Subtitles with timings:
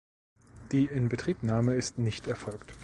[0.71, 2.73] Die Inbetriebnahme ist nicht erfolgt.